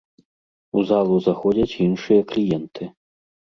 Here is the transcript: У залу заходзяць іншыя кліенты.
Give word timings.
У 0.79 0.83
залу 0.91 1.19
заходзяць 1.27 1.79
іншыя 1.87 2.27
кліенты. 2.35 2.83